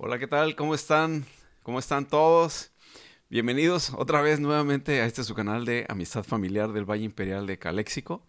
[0.00, 0.54] Hola, ¿qué tal?
[0.54, 1.26] ¿Cómo están?
[1.64, 2.70] ¿Cómo están todos?
[3.30, 7.58] Bienvenidos otra vez nuevamente a este su canal de Amistad Familiar del Valle Imperial de
[7.58, 8.22] Caléxico.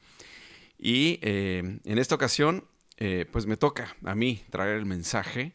[0.79, 2.65] Y eh, en esta ocasión,
[2.97, 5.53] eh, pues me toca a mí traer el mensaje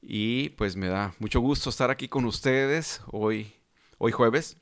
[0.00, 3.54] y pues me da mucho gusto estar aquí con ustedes hoy,
[3.98, 4.56] hoy jueves.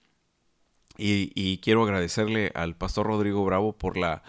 [0.96, 4.22] Y, quiero agradecerle al pastor Rodrigo Bravo por la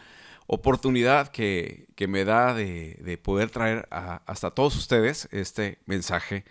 [0.48, 6.44] oportunidad que, me da de, poder traer hasta todos ustedes este mensaje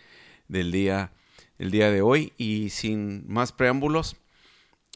[0.48, 1.12] del día,
[1.58, 2.32] el día de hoy.
[2.36, 4.16] Y sin más preámbulos,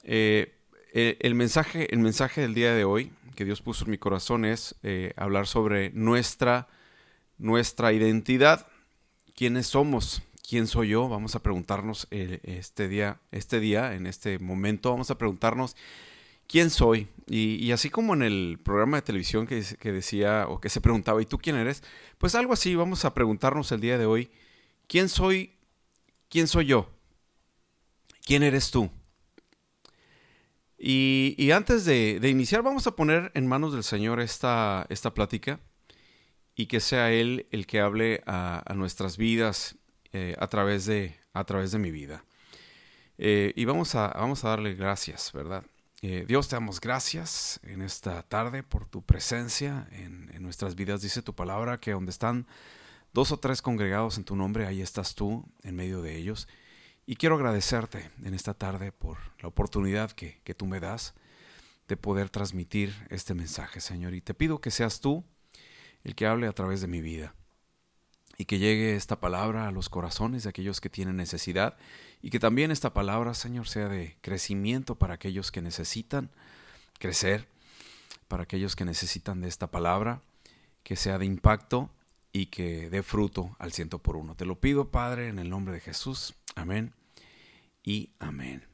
[0.03, 0.55] eh,
[0.93, 4.75] el, mensaje, el mensaje del día de hoy que Dios puso en mi corazón es
[4.83, 6.69] eh, hablar sobre nuestra,
[7.39, 8.67] nuestra identidad,
[9.35, 11.09] quiénes somos, quién soy yo.
[11.09, 15.77] Vamos a preguntarnos este día, este día, en este momento, vamos a preguntarnos
[16.47, 17.09] quién soy.
[17.29, 21.27] Y, así como en el programa de televisión que, decía o que se preguntaba, ¿y
[21.27, 21.83] tú quién eres?
[22.19, 24.31] Pues algo así, vamos a preguntarnos el día de hoy,
[24.87, 25.55] ¿quién soy?
[26.29, 26.89] ¿Quién soy yo?
[28.25, 28.91] ¿Quién eres tú?
[30.79, 35.59] Y, antes de, iniciar, vamos a poner en manos del Señor esta, esta plática
[36.55, 39.77] y que sea Él el que hable a, nuestras vidas
[40.13, 42.25] eh, a, través de, a través de mi vida.
[43.19, 45.65] Eh, y vamos a, vamos a darle gracias, ¿verdad?
[46.09, 51.03] Eh, Dios, te damos gracias en esta tarde por tu presencia en, en nuestras vidas.
[51.03, 52.47] Dice tu palabra que donde están
[53.13, 56.47] dos o tres congregados en tu nombre, ahí estás tú en medio de ellos.
[57.07, 61.13] Y quiero agradecerte en esta tarde por la oportunidad que, tú me das
[61.89, 64.15] de poder transmitir este mensaje, Señor.
[64.15, 65.25] Y te pido que seas tú
[66.05, 67.35] el que hable a través de mi vida
[68.39, 71.77] y que llegue esta palabra a los corazones de aquellos que tienen necesidad
[72.27, 76.29] y que también esta palabra, Señor, sea de crecimiento para aquellos que necesitan
[76.99, 77.47] crecer,
[78.27, 80.23] para aquellos que necesitan de esta palabra,
[80.83, 81.89] que sea de impacto
[82.33, 84.35] y que dé fruto al ciento por uno.
[84.35, 86.35] Te lo pido, Padre, en el nombre de Jesús.
[86.57, 86.93] Amén
[87.85, 88.65] y amén.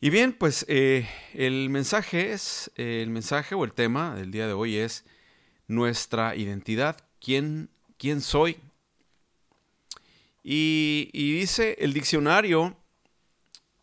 [0.00, 4.52] Y bien, pues eh, el mensaje es, el mensaje o el tema del día de
[4.52, 5.04] hoy es
[5.68, 8.58] nuestra identidad, quién, quién soy.
[10.46, 12.76] Y, dice el diccionario,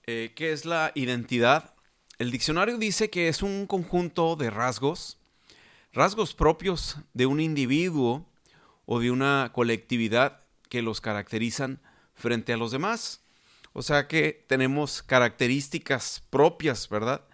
[0.06, 1.74] eh, ¿qué es la identidad?
[2.20, 5.18] El diccionario dice que es un conjunto de rasgos,
[5.92, 8.28] rasgos propios de un individuo
[8.86, 11.82] o de una colectividad que los caracterizan
[12.14, 13.24] frente a los demás.
[13.74, 17.26] O sea que tenemos características propias, ¿verdad?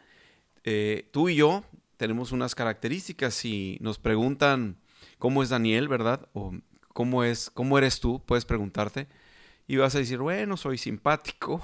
[0.64, 1.66] Eh, tú y yo
[1.98, 4.80] tenemos unas características y nos preguntan
[5.18, 6.30] cómo es Daniel, ¿verdad?
[6.98, 9.06] Cómo es, cómo eres tú, puedes preguntarte.
[9.68, 11.62] Y vas a decir, bueno, soy simpático.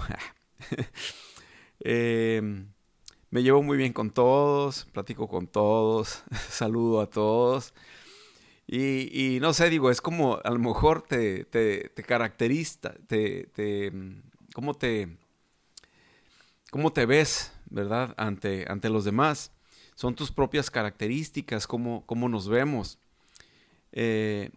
[1.79, 2.71] Em,
[3.31, 7.73] me llevo muy bien con todos, platico con todos, saludo a todos.
[8.67, 13.91] Y, no sé, digo, es como a lo mejor te, te, caracteriza, te, te,
[14.53, 15.17] ¿cómo te,
[16.69, 19.51] cómo te ves, verdad, ante, ante los demás.
[19.95, 22.99] Son tus propias características, cómo, cómo nos vemos.
[23.91, 24.51] Eh,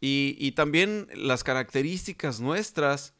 [0.00, 3.14] y, también las características nuestras,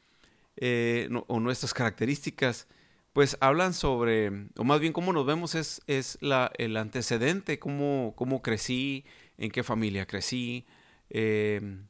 [0.56, 2.66] eh, o nuestras características,
[3.12, 8.14] pues hablan sobre, o más bien cómo nos vemos es, es la, el antecedente, cómo,
[8.16, 9.04] cómo crecí,
[9.36, 10.66] en qué familia crecí,
[11.10, 11.86] em,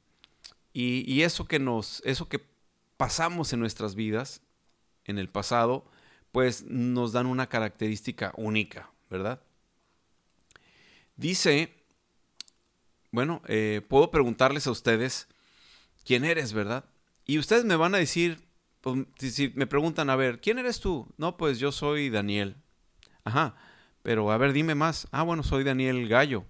[0.73, 2.41] y, eso que nos, eso que
[2.97, 4.43] pasamos en nuestras vidas,
[5.05, 5.85] en el pasado,
[6.33, 9.43] pues nos dan una característica única, ¿verdad?
[11.17, 11.80] Dice,
[13.13, 15.29] bueno, eh, puedo preguntarles a ustedes,
[16.05, 16.85] ¿quién eres, verdad?
[17.25, 18.41] Y ustedes me van a decir,
[18.81, 21.09] pues, si me preguntan, a ver, ¿quién eres tú?
[21.17, 22.57] No, pues yo soy Daniel.
[23.25, 23.55] Ajá,
[24.03, 25.09] pero a ver, dime más.
[25.13, 26.45] Ah, bueno, soy Daniel Gallo.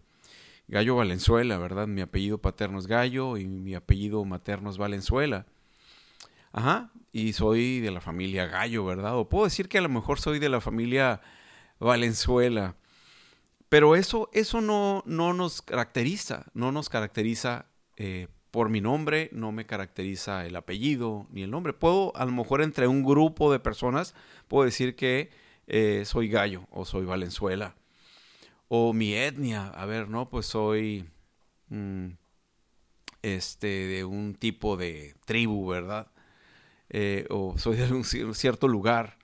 [0.69, 1.89] Gallo Valenzuela, ¿verdad?
[1.89, 5.47] Mi apellido paterno es Gallo y mi apellido materno es Valenzuela.
[6.53, 9.17] Ajá, y soy de la familia Gallo, ¿verdad?
[9.17, 11.21] O puedo decir que a lo mejor soy de la familia
[11.81, 12.77] Valenzuela.
[13.71, 17.67] Pero eso, eso no, no nos caracteriza, no nos caracteriza
[17.97, 21.73] eh, por mi nombre, no me caracteriza el apellido ni el nombre.
[21.73, 24.17] Puedo, a lo mejor entre un grupo de personas,
[24.49, 25.31] puedo decir que
[25.69, 27.77] eh, soy Gallo o soy Valenzuela
[28.67, 30.29] o mi etnia, a ver, ¿no?
[30.29, 31.09] Pues soy
[31.69, 32.07] mm,
[33.23, 36.09] este de un tipo de tribu, ¿verdad?
[36.89, 39.20] Eh, o soy de un cierto lugar.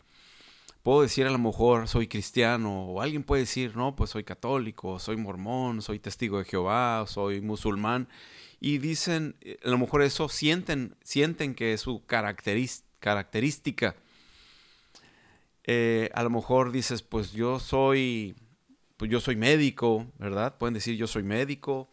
[0.87, 5.01] Puedo decir a lo mejor soy cristiano, o alguien puede decir, no, pues soy católico,
[5.01, 8.07] soy mormón, soy testigo de Jehová, soy musulmán.
[8.61, 13.97] Y dicen, eh, a lo mejor eso sienten, sienten que es su característica.
[15.65, 18.37] Eh, a lo mejor dices, pues yo soy
[18.97, 20.57] pues yo soy médico, ¿verdad?
[20.57, 21.89] Pueden decir yo soy médico,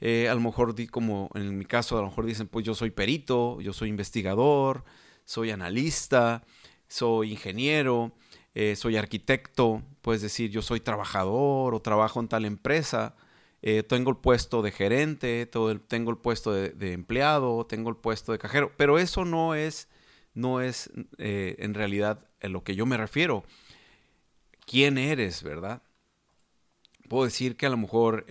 [0.00, 2.90] Eh, a lo mejor, como en mi caso, a lo mejor dicen, pues yo soy
[2.90, 4.84] perito, yo soy investigador,
[5.26, 6.42] soy analista,
[6.88, 8.12] soy ingeniero,
[8.60, 13.14] eh, soy arquitecto, puedes decir, yo soy trabajador o trabajo en tal empresa,
[13.62, 18.38] eh, tengo el puesto de gerente, tengo el puesto de, empleado, tengo el puesto de
[18.38, 19.88] cajero, pero eso no es,
[20.34, 23.44] no es en realidad a lo que yo me refiero.
[24.66, 25.82] ¿Quién eres, verdad?
[27.08, 28.26] Puedo decir que a lo mejor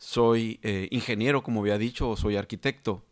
[0.00, 3.04] soy eh, ingeniero, como había dicho, o soy arquitecto.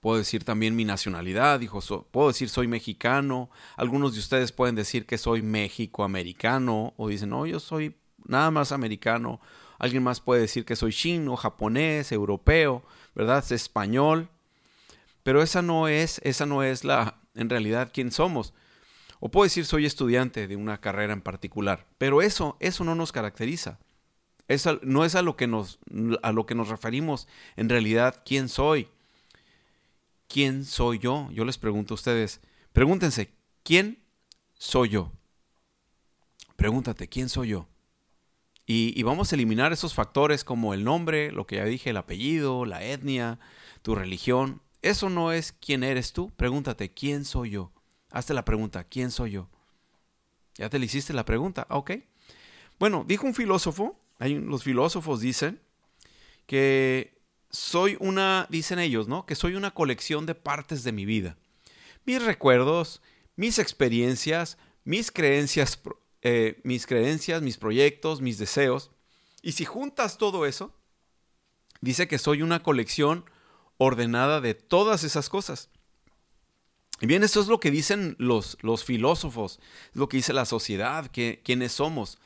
[0.00, 1.80] Puedo decir también mi nacionalidad, dijo,
[2.10, 3.50] puedo decir soy mexicano.
[3.76, 8.72] Algunos de ustedes pueden decir que soy mexicoamericano o dicen, no, yo soy nada más
[8.72, 9.40] americano.
[9.78, 12.82] Alguien más puede decir que soy chino, japonés, europeo,
[13.14, 13.38] ¿verdad?
[13.38, 14.28] Es español.
[15.22, 18.54] Pero esa no es, esa no es la, en realidad, quién somos.
[19.20, 21.86] O puedo decir soy estudiante de una carrera en particular.
[21.98, 23.78] Pero eso, eso no nos caracteriza
[24.82, 25.78] no es a lo, que nos,
[26.22, 28.88] a lo que nos referimos en realidad quién soy.
[30.30, 31.28] ¿Quién soy yo?
[31.32, 32.40] Yo les pregunto a ustedes,
[32.72, 33.34] pregúntense,
[33.64, 33.98] ¿quién
[34.54, 35.10] soy yo?
[36.54, 37.66] Pregúntate, ¿quién soy yo?
[38.64, 42.64] Y, vamos a eliminar esos factores como el nombre, lo que ya dije, el apellido,
[42.64, 43.40] la etnia,
[43.82, 44.62] tu religión.
[44.80, 46.30] Eso no es quién eres tú.
[46.36, 47.72] Pregúntate, ¿quién soy yo?
[48.12, 49.48] Hazte la pregunta, ¿quién soy yo?
[50.54, 51.66] ¿Ya te le hiciste la pregunta?
[51.70, 51.90] Ok.
[52.78, 53.98] Bueno, dijo un filósofo
[54.28, 55.60] los filósofos dicen
[56.46, 57.19] que
[57.50, 59.26] soy una, dicen ellos, ¿no?
[59.26, 61.36] Que soy una colección de partes de mi vida.
[62.04, 63.02] Mis recuerdos,
[63.36, 65.80] mis experiencias, mis creencias,
[66.22, 68.90] eh, mis creencias, mis proyectos, mis deseos.
[69.42, 70.74] Y si juntas todo eso,
[71.80, 73.24] dice que soy una colección
[73.78, 75.70] ordenada de todas esas cosas.
[77.00, 79.58] Y bien, eso es lo que dicen los, los filósofos,
[79.94, 82.18] lo que dice la sociedad, que, quiénes somos.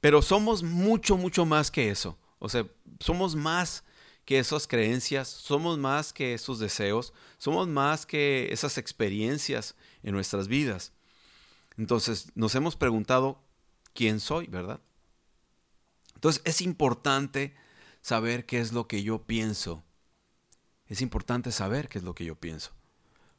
[0.00, 2.18] Pero somos mucho, mucho más que eso.
[2.40, 2.66] O sea,
[2.98, 3.84] somos más
[4.26, 10.48] que esas creencias, somos más que esos deseos, somos más que esas experiencias en nuestras
[10.48, 10.92] vidas.
[11.78, 13.40] Entonces, nos hemos preguntado
[13.94, 14.80] quién soy, ¿verdad?
[16.16, 17.54] Entonces, es importante
[18.02, 19.84] saber qué es lo que yo pienso.
[20.88, 22.72] Es importante saber qué es lo que yo pienso.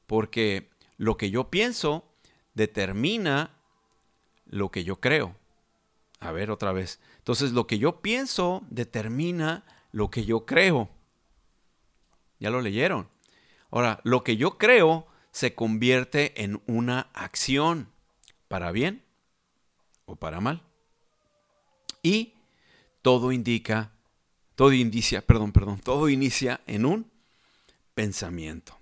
[0.05, 2.09] Porque lo que yo pienso
[2.53, 3.57] determina
[4.45, 5.35] lo que yo creo.
[6.21, 7.01] A ver, otra vez.
[7.17, 10.89] Entonces, lo que yo pienso determina lo que yo creo.
[12.39, 13.09] Ya lo leyeron.
[13.71, 17.89] Ahora, lo que yo creo se convierte en una acción,
[18.47, 19.03] para bien
[20.05, 20.63] o para mal.
[22.01, 22.33] Y
[23.01, 23.91] todo indica,
[24.55, 27.11] todo inicia, perdón, perdón, todo inicia en un
[27.93, 28.77] pensamiento.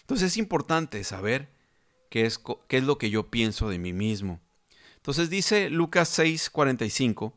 [0.00, 1.48] Entonces es importante saber
[2.10, 4.40] qué es, qué es lo que yo pienso de mí mismo.
[4.96, 7.32] Entonces dice Lucas 6:45,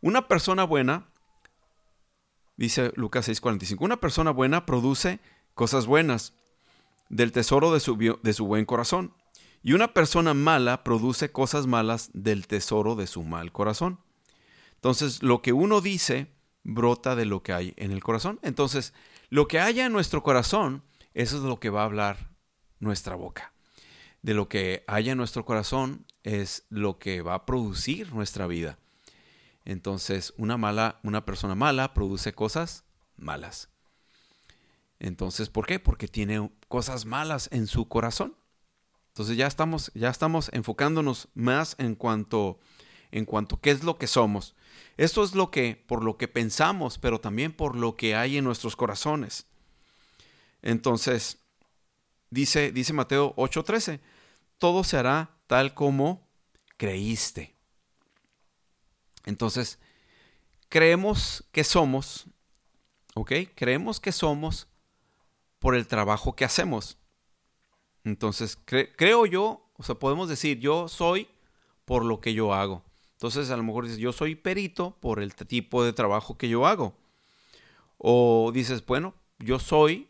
[0.00, 1.08] una persona buena,
[2.58, 5.20] dice Lucas 6:45, una persona buena produce
[5.54, 6.34] cosas buenas
[7.08, 9.14] del tesoro de su, de su buen corazón.
[9.62, 13.98] Y una persona mala produce cosas malas del tesoro de su mal corazón.
[14.74, 16.26] Entonces, lo que uno dice
[16.62, 18.38] brota de lo que hay en el corazón.
[18.42, 18.92] Entonces,
[19.30, 20.82] lo que haya en nuestro corazón,
[21.14, 22.30] eso es lo que va a hablar
[22.78, 23.52] nuestra boca
[24.22, 28.78] de lo que haya en nuestro corazón es lo que va a producir nuestra vida.
[29.68, 32.82] Entonces, una mala, una persona mala produce cosas
[33.16, 33.68] malas.
[34.98, 35.78] Entonces, ¿por qué?
[35.78, 38.34] Porque tiene cosas malas en su corazón.
[39.08, 42.58] Entonces ya estamos, ya estamos enfocándonos más en cuanto,
[43.12, 44.56] en cuanto qué es lo que somos.
[44.96, 48.44] Esto es lo que, por lo que pensamos, pero también por lo que hay en
[48.44, 49.46] nuestros corazones.
[50.62, 51.38] Entonces,
[52.30, 54.00] Dice, dice Mateo 8:13,
[54.58, 56.28] todo se hará tal como
[56.76, 57.54] creíste.
[59.24, 59.78] Entonces,
[60.68, 62.26] creemos que somos,
[63.14, 63.32] ¿ok?
[63.54, 64.68] Creemos que somos
[65.58, 66.98] por el trabajo que hacemos.
[68.04, 71.28] Entonces, creo yo, o sea, podemos decir, yo soy
[71.84, 72.82] por lo que yo hago.
[73.12, 76.66] Entonces, a lo mejor dices, yo soy perito por el tipo de trabajo que yo
[76.66, 76.94] hago.
[77.96, 80.08] O dices, bueno, yo soy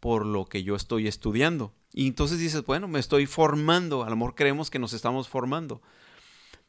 [0.00, 1.72] por lo que yo estoy estudiando.
[1.92, 5.80] Y entonces dices, bueno, me estoy formando, a lo mejor creemos que nos estamos formando.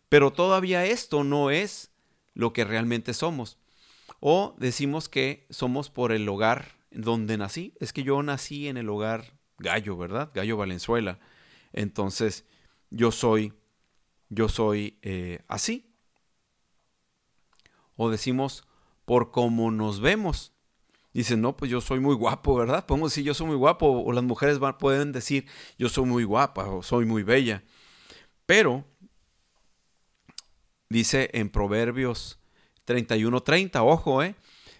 [0.09, 1.91] Pero todavía esto no es
[2.33, 3.57] lo que realmente somos.
[4.19, 7.73] O decimos que somos por el hogar donde nací.
[7.79, 10.31] Es que yo nací en el hogar Gallo, ¿verdad?
[10.33, 11.19] Gallo Valenzuela.
[11.73, 12.45] Entonces,
[12.89, 13.53] yo soy,
[14.29, 15.93] yo soy eh, así.
[17.95, 18.65] O decimos
[19.05, 20.55] por cómo nos vemos
[21.15, 22.85] dicen, no, pues yo soy muy guapo, ¿verdad?
[22.85, 25.47] Podemos decir, yo soy muy guapo, o las mujeres pueden decir,
[25.77, 27.63] yo soy muy guapa o soy muy bella.
[28.45, 28.85] Pero,
[30.89, 32.39] dice en Proverbios
[32.87, 34.35] 31.30, ojo, ¿eh?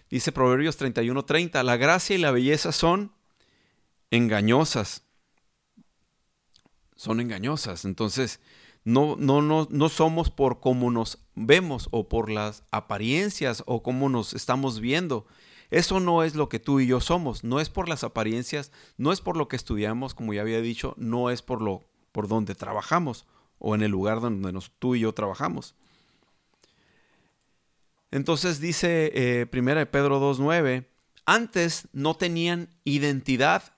[0.08, 3.12] Dice Proverbios 31.30, la gracia y la belleza son
[4.10, 5.02] engañosas.
[6.94, 7.84] Son engañosas.
[7.84, 8.40] Entonces,
[8.84, 14.08] no, no, no, no somos por cómo nos vemos o por las apariencias o cómo
[14.08, 15.26] nos estamos viendo.
[15.70, 19.10] Eso no es lo que tú y yo somos, no es por las apariencias, no
[19.10, 21.82] es por lo que estudiamos, como ya había dicho, no es por lo
[22.12, 23.26] por donde trabajamos
[23.58, 25.74] o en el lugar donde nos, tú y yo trabajamos.
[28.10, 30.86] Entonces dice eh, Primera de Pedro 2.9,
[31.24, 33.74] antes no tenían identidad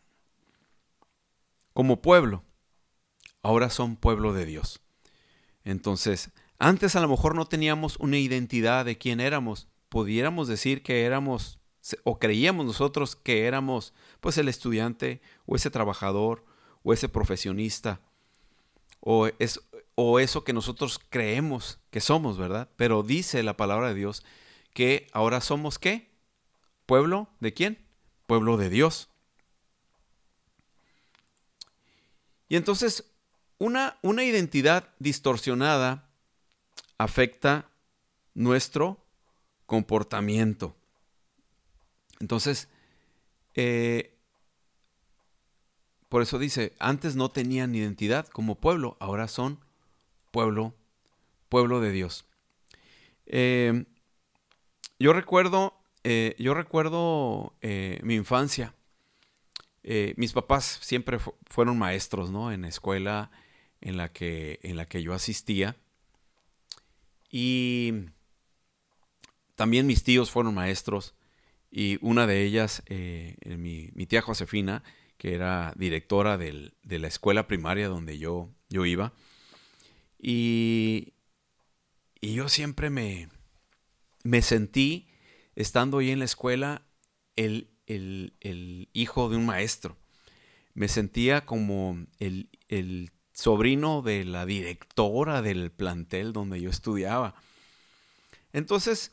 [1.73, 2.45] como pueblo,
[3.43, 4.81] ahora son pueblo de Dios.
[5.65, 11.05] Entonces, antes a lo mejor no teníamos una identidad de quién éramos, pudiéramos decir que
[11.05, 11.59] éramos
[12.05, 16.45] o creíamos nosotros que éramos pues el estudiante o ese trabajador
[16.83, 18.01] o ese profesionista
[19.01, 19.61] o, es,
[20.01, 22.69] o eso que nosotros creemos que somos, ¿verdad?
[22.77, 24.23] Pero dice la palabra de Dios
[24.73, 26.09] que ahora somos qué?
[26.87, 27.85] Pueblo de quién?
[28.29, 29.09] Pueblo de Dios.
[32.49, 33.11] Y entonces
[33.59, 36.09] una, una identidad distorsionada
[36.97, 37.69] afecta
[38.35, 39.05] nuestro
[39.67, 40.77] comportamiento.
[42.21, 42.69] Entonces,
[43.57, 44.17] eh,
[46.09, 49.59] por eso dice, antes no tenían identidad como pueblo, ahora son
[50.31, 50.75] pueblo,
[51.49, 52.25] pueblo de Dios.
[53.27, 53.85] Eh,
[54.99, 57.55] yo recuerdo, eh, yo recuerdo
[58.03, 58.75] mi infancia.
[60.17, 62.53] mis papás siempre fueron maestros, ¿no?
[62.53, 63.31] En la escuela
[63.81, 65.77] en la que, en la que yo asistía.
[67.31, 67.93] Y
[69.55, 71.15] también mis tíos fueron maestros.
[71.71, 74.83] Y una de ellas, eh, mi, tía Josefina,
[75.17, 79.13] que era directora de la escuela primaria donde yo, yo iba.
[80.19, 81.15] Y,
[82.21, 83.29] y yo siempre me,
[84.25, 85.09] me sentí,
[85.55, 86.83] estando ahí en la escuela,
[87.37, 89.97] el, el, hijo de un maestro.
[90.75, 97.35] Me sentía como el, el sobrino de la directora del plantel donde yo estudiaba.
[98.53, 99.13] Entonces,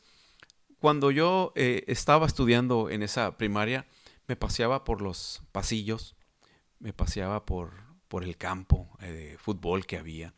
[0.78, 3.86] cuando yo eh, estaba estudiando en esa primaria,
[4.26, 6.16] me paseaba por los pasillos,
[6.78, 7.72] me paseaba por,
[8.08, 10.34] por el campo eh, de fútbol que había.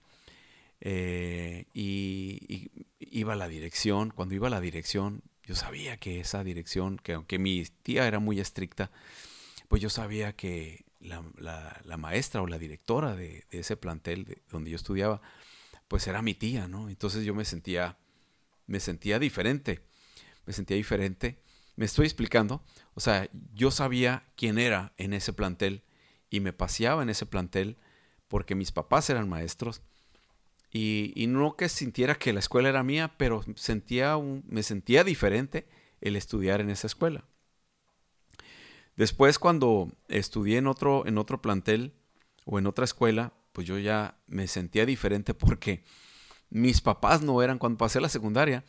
[0.81, 4.11] Eh, y, iba a la dirección.
[4.11, 8.19] Cuando iba a la dirección, yo sabía que esa dirección, que aunque mi tía era
[8.19, 8.91] muy estricta,
[9.69, 11.23] pues yo sabía que la,
[11.97, 15.21] maestra o la directora de, ese plantel donde yo estudiaba,
[15.89, 16.89] pues era mi tía, ¿no?
[16.89, 17.99] Entonces yo me sentía,
[18.67, 19.89] me sentía diferente
[20.49, 21.39] me sentía diferente.
[21.77, 22.65] Me estoy explicando.
[22.95, 25.83] O sea, yo sabía quién era en ese plantel
[26.31, 27.77] y me paseaba en ese plantel
[28.29, 29.83] porque mis papás eran maestros.
[30.71, 35.67] Y, no que sintiera que la escuela era mía, pero sentía me sentía diferente
[36.01, 37.25] el estudiar en esa escuela.
[38.97, 41.95] Después, cuando estudié en otro, en otro plantel
[42.45, 45.85] o en otra escuela, pues yo ya me sentía diferente porque
[46.51, 48.65] mis papás no eran, cuando pasé la secundaria,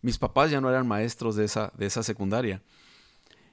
[0.00, 2.62] mis papás ya no eran maestros de esa, de esa secundaria.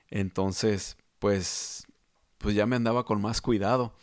[0.09, 1.87] Entonces, pues,
[2.37, 3.95] pues ya me andaba con más cuidado.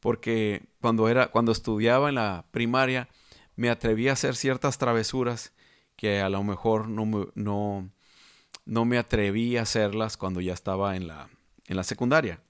[0.00, 3.08] Porque cuando, era, cuando estudiaba en la primaria,
[3.56, 5.52] me atreví a hacer ciertas travesuras
[5.96, 7.90] que a lo mejor no me, no,
[8.64, 11.28] no me atreví a hacerlas cuando ya estaba en la,
[11.66, 12.42] en la secundaria.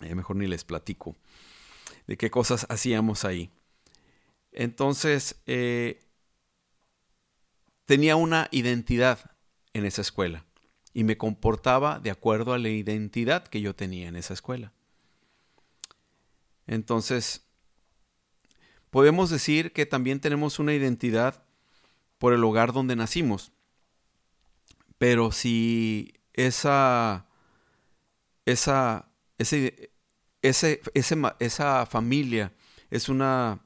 [0.00, 1.16] Eh, mejor ni les platico
[2.06, 3.50] de qué cosas hacíamos ahí.
[4.52, 6.00] Entonces, eh,
[7.84, 9.30] tenía una identidad
[9.72, 10.44] en esa escuela
[10.92, 14.72] y me comportaba de acuerdo a la identidad que yo tenía en esa escuela.
[16.66, 17.46] Entonces,
[18.92, 21.42] podemos decir que también tenemos una identidad
[22.18, 23.50] por el lugar donde nacimos.
[24.98, 27.26] Pero si esa,
[28.44, 29.08] esa,
[29.38, 29.90] ese,
[30.42, 30.82] ese,
[31.38, 32.52] esa familia
[32.90, 33.64] es una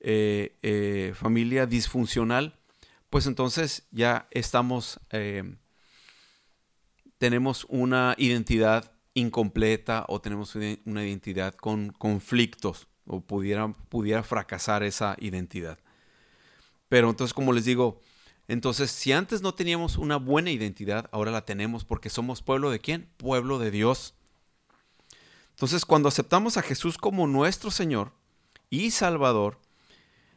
[0.00, 2.58] eh, eh, familia disfuncional,
[3.10, 5.54] pues entonces ya estamos, eh,
[7.18, 15.16] tenemos una identidad incompleta o tenemos una identidad con conflictos o pudiera, pudiera fracasar esa
[15.18, 15.78] identidad.
[16.88, 18.00] Pero entonces, como les digo,
[18.48, 22.78] entonces si antes no teníamos una buena identidad, ahora la tenemos porque somos pueblo de
[22.78, 23.08] quién?
[23.16, 24.14] Pueblo de Dios.
[25.50, 28.12] Entonces, cuando aceptamos a Jesús como nuestro Señor
[28.68, 29.58] y Salvador,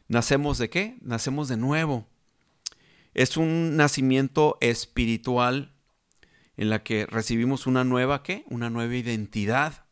[0.08, 0.96] nacemos de qué?
[1.02, 2.06] Nacemos de nuevo.
[3.12, 5.72] Es un nacimiento espiritual
[6.56, 8.44] en la que recibimos una nueva qué?
[8.48, 9.84] Una nueva identidad.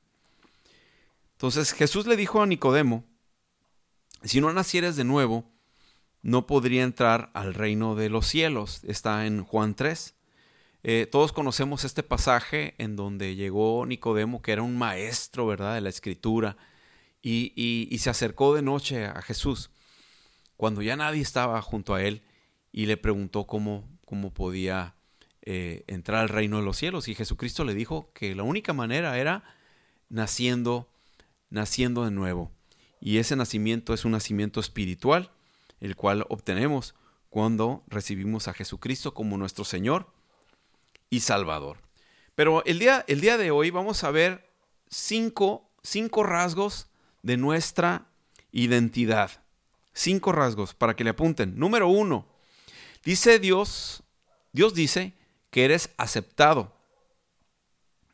[1.39, 3.05] Entonces Jesús le dijo a Nicodemo,
[4.25, 5.49] si no nacieres de nuevo,
[6.21, 8.83] no podría entrar al reino de los cielos.
[8.83, 10.17] Está en Juan 3.
[10.83, 15.81] Eh, todos conocemos este pasaje en donde llegó Nicodemo, que era un maestro, ¿verdad?, de
[15.81, 16.57] la escritura,
[17.23, 19.71] y, se acercó de noche a Jesús,
[20.57, 22.23] cuando ya nadie estaba junto a él,
[22.73, 23.89] y le preguntó cómo,
[24.35, 24.97] podía
[25.43, 27.07] eh, entrar al reino de los cielos.
[27.07, 29.45] Y Jesucristo le dijo que la única manera era
[30.09, 30.89] naciendo,
[31.51, 32.51] naciendo de nuevo.
[33.01, 35.31] Y ese nacimiento es un nacimiento espiritual,
[35.81, 36.95] el cual obtenemos
[37.31, 40.13] cuando recibimos a Jesucristo como nuestro Señor
[41.11, 41.79] y Salvador.
[42.35, 44.49] Pero el día, el día de hoy vamos a ver
[44.89, 46.89] cinco, cinco rasgos
[47.23, 48.07] de nuestra
[48.53, 49.31] identidad.
[49.93, 51.59] Cinco rasgos para que le apunten.
[51.59, 52.27] Número uno,
[53.05, 54.03] dice Dios,
[54.53, 55.15] Dios dice
[55.51, 56.77] que eres aceptado.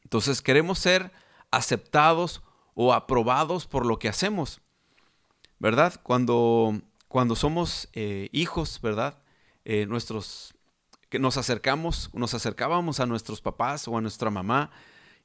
[0.02, 1.12] Entonces queremos ser
[1.50, 2.42] aceptados
[2.74, 4.60] o aprobados por lo que hacemos.
[5.58, 6.00] ¿Verdad?
[6.02, 9.18] Cuando, cuando somos eh, hijos, ¿verdad?
[9.64, 10.54] Eh, nuestros,
[11.08, 14.70] que nos acercamos, nos acercábamos a nuestros papás o a nuestra mamá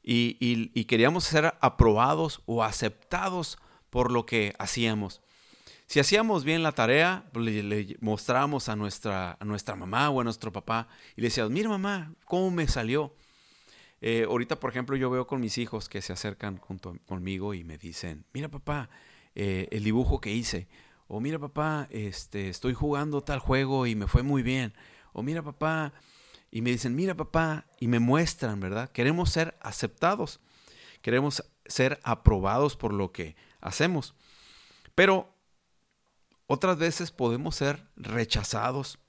[0.02, 3.58] y, queríamos ser aprobados o aceptados
[3.90, 5.22] por lo que hacíamos.
[5.88, 10.22] Si hacíamos bien la tarea, pues, le, le mostrábamos a nuestra, a nuestra mamá o
[10.22, 13.14] a nuestro papá y le decíamos, mira mamá, ¿cómo me salió?
[14.02, 17.64] Eh, ahorita, por ejemplo, yo veo con mis hijos que se acercan junto conmigo y
[17.64, 18.90] me dicen, mira papá,
[19.36, 20.68] eh, el dibujo que hice.
[21.08, 24.74] O mira papá, este, estoy jugando tal juego y me fue muy bien.
[25.12, 25.94] O mira papá,
[26.52, 28.90] y me dicen, mira papá, y me muestran, ¿verdad?
[28.92, 30.40] Queremos ser aceptados.
[31.02, 34.16] Queremos ser aprobados por lo que hacemos.
[34.96, 35.34] Pero
[36.48, 39.00] otras veces podemos ser rechazados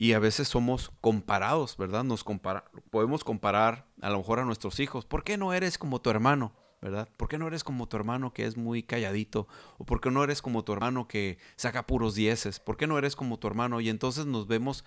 [0.00, 2.04] y a veces somos comparados, ¿verdad?
[2.04, 5.04] Nos compara podemos comparar a lo mejor a nuestros hijos.
[5.04, 6.52] ¿Por qué no eres como tu hermano?
[6.80, 7.06] ¿Verdad?
[7.18, 9.46] ¿Por qué no eres como tu hermano que es muy calladito?
[9.76, 12.60] ¿O por qué no eres como tu hermano que saca puros dieces?
[12.60, 13.82] ¿Por qué no eres como tu hermano?
[13.82, 14.86] Y entonces nos vemos,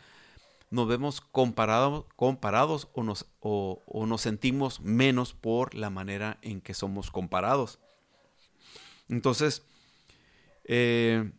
[0.72, 6.74] nos vemos comparados, comparados o, nos, o, nos sentimos menos por la manera en que
[6.74, 7.78] somos comparados.
[9.10, 9.62] Entonces,
[10.64, 11.32] eh,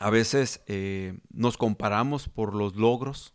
[0.00, 3.34] a veces eh, nos comparamos por los logros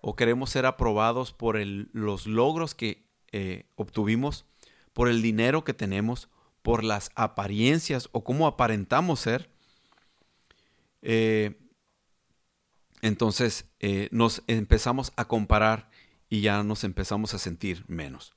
[0.00, 4.44] o queremos ser aprobados por los logros que eh, obtuvimos,
[4.92, 6.28] por el dinero que tenemos,
[6.62, 9.50] por las apariencias o cómo aparentamos ser.
[11.02, 11.60] Eh,
[13.00, 13.70] entonces
[14.10, 15.90] nos empezamos a comparar
[16.28, 18.34] y ya nos empezamos a sentir menos.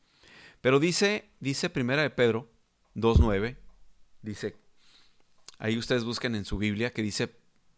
[0.62, 2.51] Pero dice, dice Primera de Pedro
[2.95, 3.58] 2.9,
[4.21, 4.61] dice,
[5.62, 7.36] Ahí ustedes busquen en su Biblia que dice,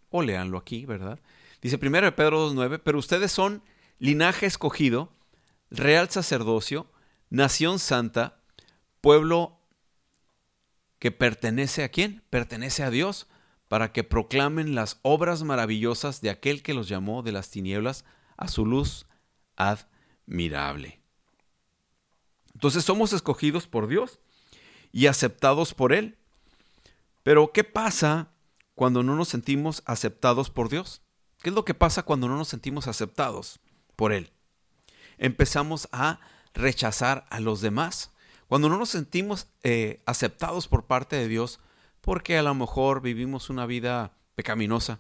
[0.10, 1.20] o leanlo aquí, ¿verdad?
[1.62, 3.62] Dice 1 Pedro 2.9, pero ustedes son
[4.00, 5.12] linaje escogido,
[5.70, 6.90] real sacerdocio,
[7.30, 8.40] nación santa,
[9.02, 9.60] pueblo
[10.98, 12.24] que pertenece a quién?
[12.30, 13.28] Pertenece a Dios,
[13.68, 18.06] para que proclamen las obras maravillosas de aquel que los llamó de las tinieblas
[18.38, 19.08] a su luz
[19.58, 21.02] admirable.
[22.54, 24.22] Entonces somos escogidos por Dios
[24.94, 26.18] y aceptados por Él.
[27.24, 28.34] Pero ¿qué pasa
[28.76, 31.02] cuando no nos sentimos aceptados por Dios?
[31.42, 33.60] ¿Qué es lo que pasa cuando no nos sentimos aceptados
[33.96, 34.32] por Él?
[35.18, 36.20] Empezamos a
[36.54, 38.12] rechazar a los demás.
[38.48, 41.60] Cuando no nos sentimos eh, aceptados por parte de Dios,
[42.02, 45.00] porque a lo mejor vivimos una vida pecaminosa,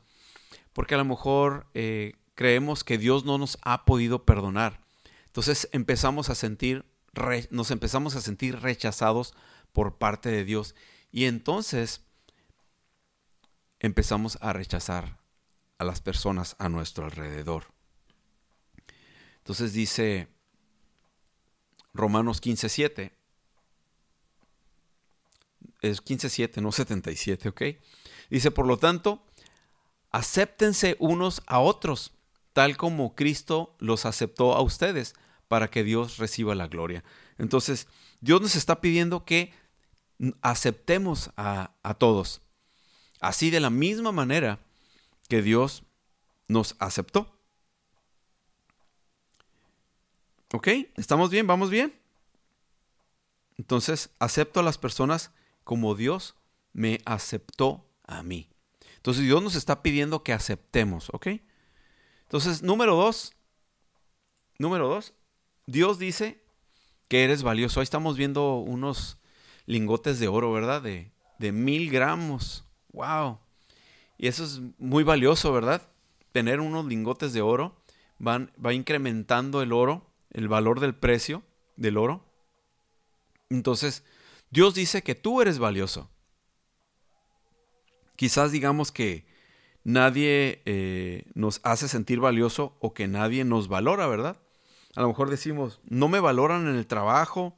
[0.71, 4.79] porque a lo mejor eh, creemos que Dios no nos ha podido perdonar.
[5.25, 6.86] Entonces empezamos a sentir,
[7.49, 9.33] nos empezamos a sentir rechazados
[9.73, 10.75] por parte de Dios.
[11.12, 12.01] Y entonces
[13.84, 15.19] empezamos a rechazar
[15.78, 17.65] a las personas a nuestro alrededor.
[19.38, 20.30] Entonces dice
[21.93, 23.12] Romanos 15:7.
[25.82, 27.62] Es 15:7, no 77, ¿ok?
[28.30, 29.22] Dice, por lo tanto,
[30.12, 32.13] acéptense unos a otros,
[32.54, 35.13] tal como Cristo los aceptó a ustedes,
[35.50, 37.04] para que Dios reciba la gloria.
[37.38, 37.88] Entonces,
[38.22, 39.52] Dios nos está pidiendo que
[40.41, 42.42] aceptemos a, a todos.
[43.23, 44.59] Así de la misma manera
[45.29, 45.83] que Dios
[46.49, 47.39] nos aceptó.
[50.53, 50.67] ¿Ok?
[50.97, 51.47] ¿Estamos bien?
[51.47, 51.97] ¿Vamos bien?
[53.57, 55.31] Entonces, acepto a las personas
[55.63, 56.36] como Dios
[56.73, 58.49] me aceptó a mí.
[58.97, 61.27] Entonces, Dios nos está pidiendo que aceptemos, ¿ok?
[62.23, 63.31] Entonces, número dos,
[64.59, 65.13] número dos,
[65.65, 66.43] Dios dice
[67.07, 67.79] que eres valioso.
[67.79, 69.17] Ahí estamos viendo unos
[69.65, 70.81] lingotes de oro, ¿verdad?
[70.81, 72.65] De, de mil gramos.
[72.93, 73.39] ¡Wow!
[74.17, 75.82] Y eso es muy valioso, ¿verdad?
[76.32, 77.75] Tener unos lingotes de oro
[78.25, 81.43] va incrementando el oro, el valor del precio
[81.75, 82.23] del oro.
[83.49, 84.03] Entonces,
[84.49, 86.10] Dios dice que tú eres valioso.
[88.15, 89.25] Quizás digamos que
[89.84, 94.38] nadie eh, nos hace sentir valioso o que nadie nos valora, ¿verdad?
[94.95, 97.58] A lo mejor decimos, no me valoran en el trabajo,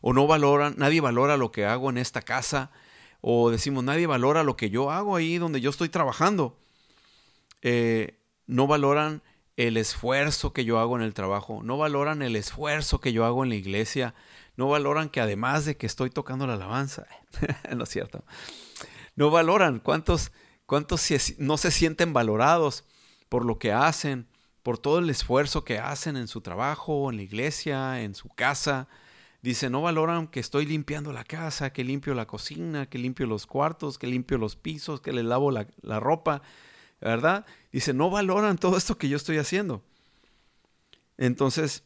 [0.00, 2.70] o no valoran, nadie valora lo que hago en esta casa,
[3.20, 6.56] o decimos, nadie valora lo que yo hago ahí donde yo estoy trabajando.
[7.62, 9.22] Eh, no valoran
[9.56, 13.42] el esfuerzo que yo hago en el trabajo, no valoran el esfuerzo que yo hago
[13.42, 14.14] en la iglesia,
[14.56, 17.06] no valoran que además de que estoy tocando la alabanza,
[17.76, 18.24] no es cierto,
[19.16, 20.30] no valoran cuántos,
[20.64, 22.84] cuántos no se sienten valorados
[23.28, 24.28] por lo que hacen,
[24.62, 28.86] por todo el esfuerzo que hacen en su trabajo, en la iglesia, en su casa.
[29.40, 33.46] Dice, no valoran que estoy limpiando la casa, que limpio la cocina, que limpio los
[33.46, 36.42] cuartos, que limpio los pisos, que le lavo la, la ropa,
[37.00, 37.46] ¿verdad?
[37.70, 39.82] Dice, no valoran todo esto que yo estoy haciendo.
[41.16, 41.84] Entonces,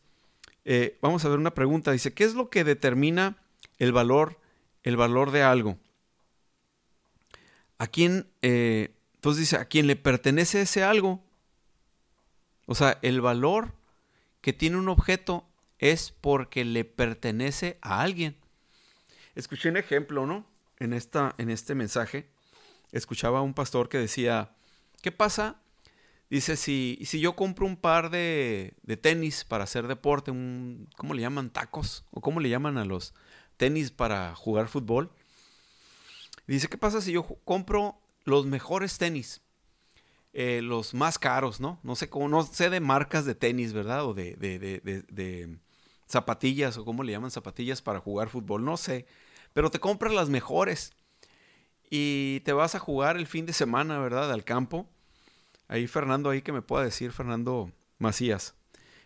[0.64, 1.92] eh, vamos a ver una pregunta.
[1.92, 3.36] Dice, ¿qué es lo que determina
[3.78, 4.38] el valor,
[4.82, 5.78] el valor de algo?
[7.78, 11.22] ¿A quién, eh, entonces dice, a quién le pertenece ese algo?
[12.66, 13.74] O sea, el valor
[14.40, 15.44] que tiene un objeto
[15.82, 18.38] es porque le pertenece a alguien.
[19.34, 20.46] Escuché un ejemplo, ¿no?
[20.78, 22.30] En, esta, en este mensaje,
[22.92, 24.54] escuchaba a un pastor que decía,
[25.02, 25.60] ¿Qué pasa?
[26.30, 31.12] Dice, si, si yo compro un par de, de, tenis para hacer deporte, un, ¿cómo
[31.12, 31.50] le llaman?
[31.50, 33.12] Tacos, o cómo le llaman a los
[33.56, 35.12] tenis para jugar fútbol.
[36.46, 39.42] Dice, ¿qué pasa si yo compro los mejores tenis?
[40.32, 41.80] Eh, los más caros, ¿no?
[41.82, 44.06] No sé cómo, no sé de marcas de tenis, ¿verdad?
[44.06, 44.36] O de,
[46.06, 49.06] zapatillas, o cómo le llaman zapatillas para jugar fútbol, no sé.
[49.52, 50.92] Pero te compras las mejores
[51.90, 54.32] y te vas a jugar el fin de semana, ¿verdad?
[54.32, 54.88] Al campo.
[55.68, 58.54] Ahí Fernando, ahí que me pueda decir, Fernando Macías.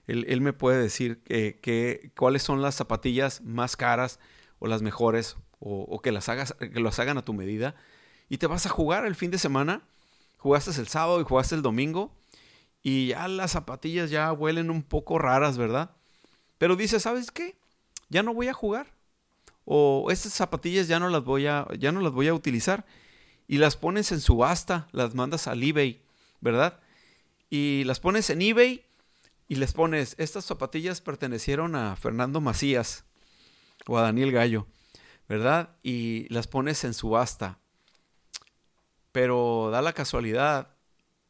[0.06, 4.20] Él, me puede decir que, cuáles son las zapatillas más caras
[4.61, 7.74] o las mejores o, que, las hagas, que las hagan a tu medida.
[8.28, 9.82] Y te vas a jugar el fin de semana.
[10.38, 12.14] Jugaste el sábado y jugaste el domingo.
[12.82, 15.95] Y ya las zapatillas ya huelen un poco raras, ¿verdad?
[16.59, 17.57] Pero dices, ¿sabes qué?
[18.09, 18.97] Ya no voy a jugar
[19.66, 22.87] o estas zapatillas ya no las voy a, ya no las voy a utilizar.
[23.49, 26.03] Y las pones en subasta, las mandas al eBay,
[26.40, 26.81] ¿verdad?
[27.51, 28.85] Y las pones en eBay
[29.49, 33.05] y les pones, estas zapatillas pertenecieron a Fernando Macías
[33.87, 34.66] o a Daniel Gallo,
[35.29, 35.77] ¿verdad?
[35.83, 37.59] Y las pones en subasta.
[39.12, 40.75] Pero da la casualidad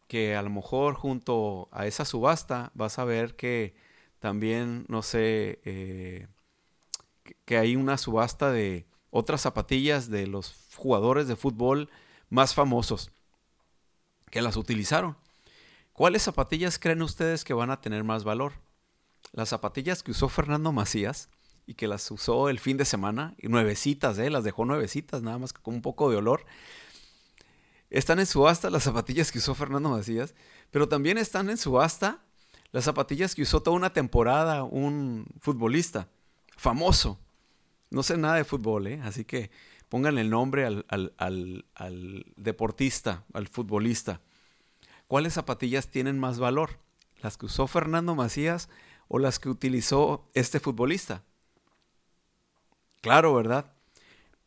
[0.09, 3.75] que a lo mejor junto a esa subasta vas a ver que
[4.18, 6.29] también, no sé, eh,
[7.44, 11.90] que hay una subasta de otras zapatillas de los jugadores de fútbol
[12.29, 13.11] más famosos
[14.31, 15.16] que las utilizaron.
[15.92, 18.52] ¿Cuáles zapatillas creen ustedes que van a tener más valor?
[19.33, 21.31] Las zapatillas que usó Fernando Macías
[21.66, 24.31] y que las usó el fin de semana, y nuevecitas, ¿eh?
[24.31, 26.44] las dejó nuevecitas, nada más con un poco de olor.
[27.90, 30.35] Están en subasta las zapatillas que usó Fernando Macías,
[30.70, 32.22] pero también están en subasta
[32.77, 36.11] las zapatillas que usó toda una temporada un futbolista
[36.59, 37.19] famoso.
[37.89, 39.01] No sé nada de fútbol, ¿eh?
[39.03, 39.51] así que
[39.89, 41.65] pongan el nombre al,
[42.37, 44.21] deportista, al futbolista.
[45.09, 46.79] ¿Cuáles zapatillas tienen más valor?
[47.23, 48.69] ¿Las que usó Fernando Macías
[49.09, 51.25] o las que utilizó este futbolista?
[53.01, 53.73] Claro, ¿verdad?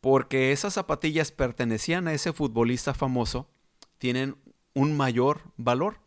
[0.00, 3.48] Porque esas zapatillas pertenecían a ese futbolista famoso,
[3.98, 4.36] tienen
[4.72, 5.98] un mayor valor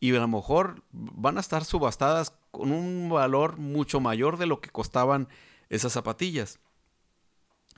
[0.00, 4.60] y a lo mejor van a estar subastadas con un valor mucho mayor de lo
[4.60, 5.28] que costaban
[5.68, 6.58] esas zapatillas.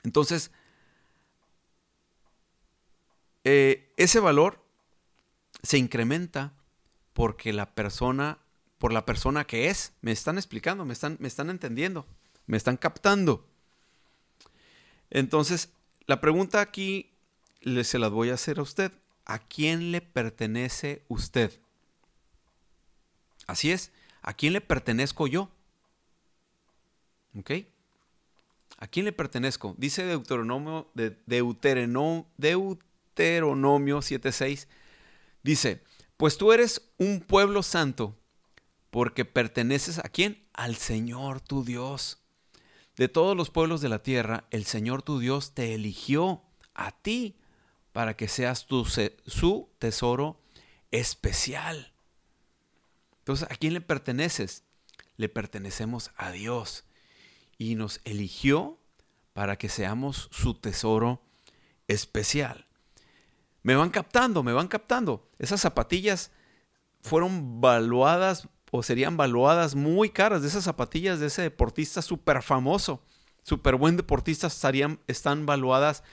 [0.03, 0.51] Entonces,
[3.43, 4.63] eh, ese valor
[5.63, 6.53] se incrementa
[7.13, 8.39] porque la persona,
[8.77, 12.05] por la persona que es, me están explicando, me están, me están entendiendo,
[12.45, 13.45] me están captando.
[15.09, 15.69] Entonces,
[16.05, 17.11] la pregunta aquí
[17.83, 18.91] se la voy a hacer a usted.
[19.25, 21.59] ¿A quién le pertenece usted?
[23.49, 25.49] Así es, ¿a quién le pertenezco yo?
[27.35, 27.51] ¿Ok?
[28.77, 29.73] ¿A quién le pertenezco?
[29.79, 34.67] Dice Deuteronomio, de, Deuteronomio, Deuteronomio 7.6.
[35.41, 35.81] Dice,
[36.15, 38.15] pues tú eres un pueblo santo
[38.91, 40.45] porque perteneces a quién?
[40.53, 42.21] Al Señor tu Dios.
[42.97, 46.43] De todos los pueblos de la tierra, el Señor tu Dios te eligió
[46.75, 47.39] a ti
[47.93, 50.39] para que seas su tesoro
[50.91, 51.88] especial.
[53.29, 54.63] Entonces, ¿a quién le perteneces?
[55.15, 56.83] Le pertenecemos a Dios
[57.59, 58.79] y nos eligió
[59.33, 61.21] para que seamos su tesoro
[61.87, 62.65] especial.
[63.61, 65.29] Me van captando, me van captando.
[65.37, 66.31] Esas zapatillas
[67.01, 73.03] fueron valuadas o serían valuadas muy caras de esas zapatillas de ese deportista súper famoso,
[73.43, 76.03] súper buen deportista, estarían, están valuadas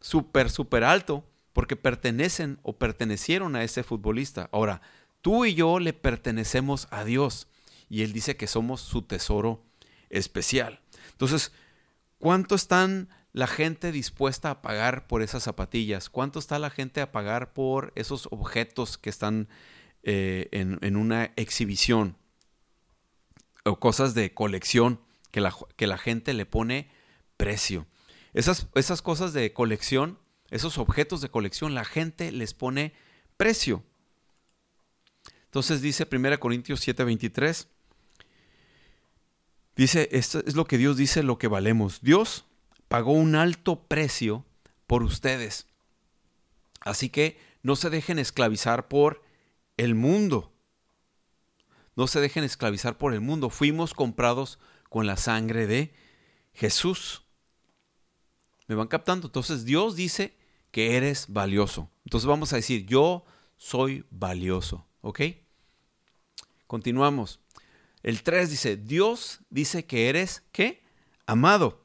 [0.00, 4.48] súper, súper alto porque pertenecen o pertenecieron a ese futbolista.
[4.50, 4.80] Ahora,
[5.24, 7.48] tú y yo le pertenecemos a Dios
[7.88, 9.64] y Él dice que somos su tesoro
[10.10, 10.82] especial.
[11.12, 11.50] Entonces,
[12.18, 16.10] ¿cuánto están la gente dispuesta a pagar por esas zapatillas?
[16.10, 19.48] ¿Cuánto está la gente a pagar por esos objetos que están
[20.02, 22.18] eh, en, una exhibición?
[23.64, 26.90] O cosas de colección que la, que la gente le pone
[27.38, 27.86] precio.
[28.34, 30.18] Esas, esas cosas de colección,
[30.50, 32.92] esos objetos de colección, la gente les pone
[33.38, 33.84] precio.
[35.54, 37.68] Entonces dice 1 Corintios 7:23,
[39.76, 42.00] dice, esto es lo que Dios dice, lo que valemos.
[42.02, 42.44] Dios
[42.88, 44.44] pagó un alto precio
[44.88, 45.68] por ustedes.
[46.80, 49.22] Así que no se dejen esclavizar por
[49.76, 50.52] el mundo.
[51.94, 53.48] No se dejen esclavizar por el mundo.
[53.48, 54.58] Fuimos comprados
[54.90, 55.94] con la sangre de
[56.52, 57.22] Jesús.
[58.66, 59.28] ¿Me van captando?
[59.28, 60.36] Entonces Dios dice
[60.72, 61.92] que eres valioso.
[62.04, 63.24] Entonces vamos a decir, yo
[63.56, 64.84] soy valioso.
[65.00, 65.20] ¿Ok?
[66.66, 67.40] Continuamos.
[68.02, 70.82] El 3 dice, Dios dice que eres, ¿qué?
[71.26, 71.82] Amado.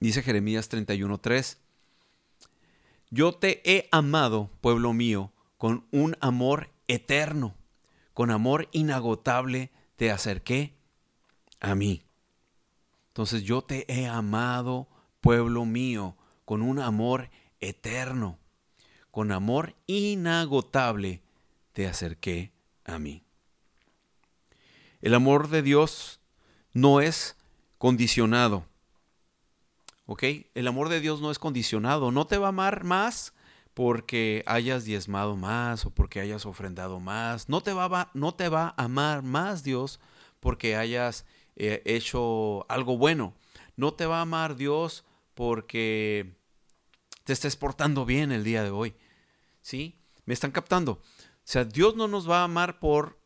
[0.00, 1.58] Dice Jeremías 31.3,
[3.10, 7.54] yo te he amado, pueblo mío, con un amor eterno,
[8.14, 10.74] con amor inagotable te acerqué
[11.60, 12.02] a mí.
[13.08, 14.88] Entonces yo te he amado,
[15.20, 17.30] pueblo mío, con un amor
[17.60, 18.38] eterno,
[19.10, 21.22] con amor inagotable
[21.72, 22.52] te acerqué
[22.84, 23.24] a mí.
[25.00, 26.20] El amor de Dios
[26.72, 27.36] no es
[27.78, 28.64] condicionado.
[30.06, 30.24] ¿Ok?
[30.54, 32.12] El amor de Dios no es condicionado.
[32.12, 33.34] No te va a amar más
[33.74, 37.48] porque hayas diezmado más o porque hayas ofrendado más.
[37.48, 40.00] No te va, a, no te va a amar más Dios
[40.40, 41.24] porque hayas
[41.56, 43.34] eh, hecho algo bueno.
[43.76, 46.36] No te va a amar Dios porque
[47.24, 48.94] te estés portando bien el día de hoy.
[49.62, 49.98] ¿Sí?
[50.24, 51.00] ¿Me están captando?
[51.44, 53.20] O sea, Dios no nos va a amar por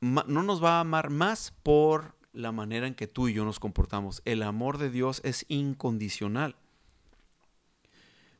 [0.00, 3.58] no nos va a amar más por la manera en que tú y yo nos
[3.58, 4.22] comportamos.
[4.24, 6.54] El amor de Dios es incondicional.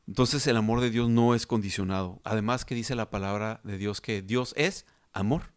[0.07, 2.19] Entonces el amor de Dios no es condicionado.
[2.23, 5.51] Además que dice la palabra de Dios que Dios es amor.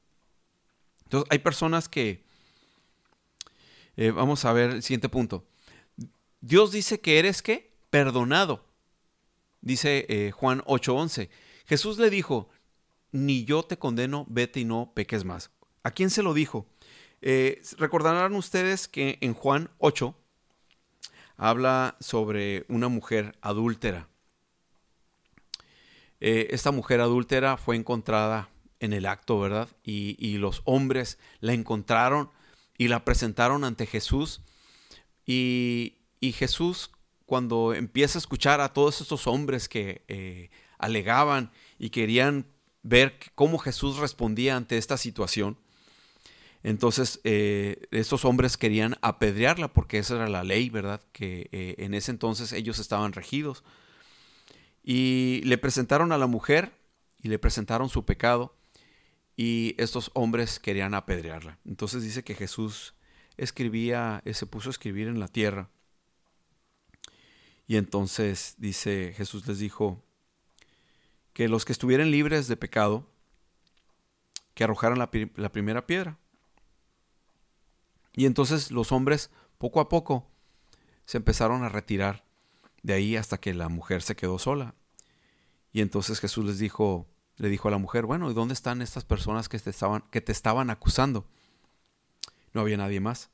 [1.05, 2.25] Entonces hay personas que...
[3.97, 5.47] Eh, vamos a ver el siguiente punto.
[6.41, 7.73] Dios dice que eres qué?
[7.91, 8.65] Perdonado.
[9.61, 11.31] Dice eh, Juan 8:11.
[11.67, 12.49] Jesús le dijo,
[13.13, 15.51] ni yo te condeno, vete y no peques más.
[15.85, 16.67] ¿A quién se lo dijo?
[17.21, 20.17] Eh, recordarán ustedes que en Juan 8
[21.37, 24.09] habla sobre una mujer adúltera.
[26.21, 28.49] Eh, esta mujer adúltera fue encontrada
[28.81, 29.69] en el acto, ¿verdad?
[29.85, 32.31] Y, los hombres la encontraron
[32.79, 34.41] y la presentaron ante Jesús.
[35.27, 36.91] Y, Jesús,
[37.27, 42.47] cuando empieza a escuchar a todos estos hombres que eh, alegaban y querían
[42.83, 45.59] ver cómo Jesús respondía ante esta situación,
[46.63, 51.01] entonces, eh, estos hombres querían apedrearla porque esa era la ley, ¿verdad?
[51.13, 53.65] Que eh, en ese entonces ellos estaban regidos.
[54.85, 56.73] Y le presentaron a la mujer
[57.21, 58.57] y le presentaron su pecado
[59.37, 61.59] y estos hombres querían apedrearla.
[61.65, 62.95] Entonces dice que Jesús
[63.37, 65.71] escribía, eh, se puso a escribir en la tierra.
[67.67, 70.05] Y entonces dice, Jesús les dijo
[71.33, 73.09] que los que estuvieran libres de pecado,
[74.55, 76.19] que arrojaran la primera piedra.
[78.13, 80.31] Y entonces los hombres, poco a poco,
[81.07, 82.25] se empezaron a retirar
[82.83, 84.75] de ahí hasta que la mujer se quedó sola.
[85.73, 89.05] Y entonces Jesús les dijo, le dijo a la mujer, bueno, ¿y dónde están estas
[89.05, 91.27] personas que te estaban, que te estaban acusando?
[92.53, 93.31] No había nadie más.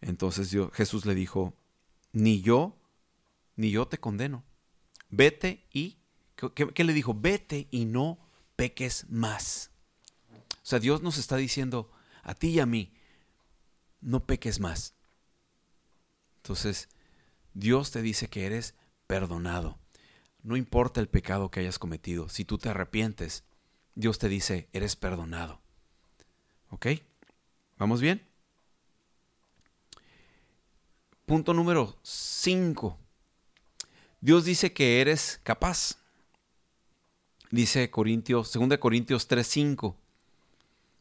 [0.00, 1.54] Entonces Jesús le dijo,
[2.12, 2.76] ni yo,
[3.56, 4.44] ni yo te condeno.
[5.10, 5.98] Vete y,
[6.54, 7.14] ¿qué, ¿qué, le dijo?
[7.14, 8.18] Vete y no
[8.56, 9.70] peques más.
[10.50, 11.90] O sea, Dios nos está diciendo
[12.22, 12.92] a ti y a mí,
[14.00, 14.94] no peques más.
[16.36, 16.88] Entonces,
[17.54, 18.74] Dios te dice que eres
[19.06, 19.78] perdonado.
[20.42, 23.44] No importa el pecado que hayas cometido, si tú te arrepientes,
[23.94, 25.60] Dios te dice, eres perdonado.
[26.70, 26.86] ¿Ok?
[27.78, 28.26] ¿Vamos bien?
[31.26, 32.96] Punto número 5.
[34.20, 35.98] Dios dice que eres capaz.
[37.50, 39.96] Dice Corintios, 2 Corintios 3:5.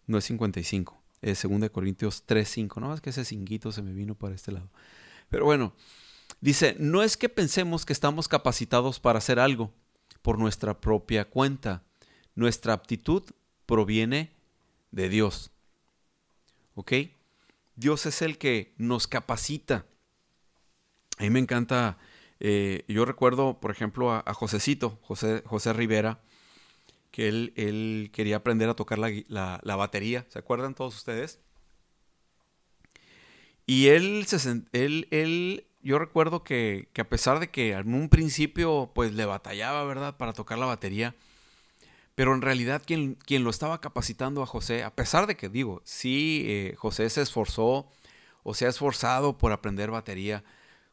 [0.08, 2.80] No es 55 es 2 Corintios 3.5.
[2.80, 4.70] No, es que ese cinguito se me vino para este lado.
[5.30, 5.74] Pero bueno,
[6.42, 9.72] dice, no es que pensemos que estamos capacitados para hacer algo
[10.22, 11.84] por nuestra propia cuenta.
[12.36, 13.24] Nuestra aptitud
[13.66, 14.32] proviene
[14.92, 15.52] de Dios.
[16.76, 16.94] ¿Ok?
[17.76, 19.86] Dios es el que nos capacita.
[21.18, 21.98] A mí me encanta
[22.40, 26.20] Eh, yo recuerdo, por ejemplo, a, a Josecito, José, José Rivera,
[27.12, 30.26] que él, él, quería aprender a tocar la, la, la, batería.
[30.30, 31.40] ¿Se acuerdan todos ustedes?
[33.66, 38.10] Y él, se, él, él yo recuerdo que, que, a pesar de que en un
[38.10, 41.16] principio pues le batallaba, ¿verdad?, para tocar la batería,
[42.16, 45.82] pero en realidad quien, quien lo estaba capacitando a José, a pesar de que digo,
[45.86, 47.88] sí, eh, José se esforzó
[48.44, 50.44] o se ha esforzado por aprender batería,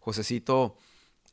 [0.01, 0.77] Josecito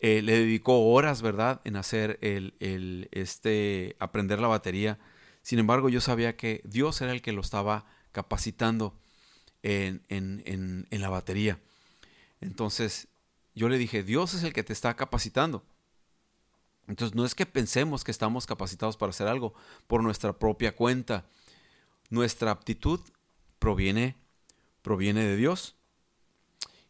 [0.02, 5.00] eh, le dedicó horas, ¿verdad?, en hacer el, el, este, aprender la batería.
[5.44, 9.00] Sin embargo, yo sabía que Dios era el que lo estaba capacitando
[9.62, 11.60] en, en, en, en la batería.
[12.42, 13.08] Entonces,
[13.54, 15.64] yo le dije, Dios es el que te está capacitando.
[16.88, 19.54] Entonces, no es que pensemos que estamos capacitados para hacer algo
[19.88, 21.26] por nuestra propia cuenta.
[22.10, 23.00] Nuestra aptitud
[23.60, 24.16] proviene,
[24.82, 25.76] proviene de Dios.